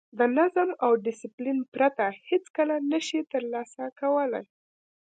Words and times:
د 0.19 0.19
نظم 0.37 0.69
او 0.85 0.91
ډیسپلین 1.05 1.57
پرته 1.73 2.05
هېڅکله 2.29 2.75
نه 2.91 2.99
شئ 3.07 3.21
ترلاسه 3.33 3.83
کولای. 3.99 4.45